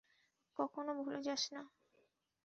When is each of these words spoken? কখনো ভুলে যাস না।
কখনো 0.59 0.91
ভুলে 0.99 1.19
যাস 1.27 1.43
না। 1.53 1.61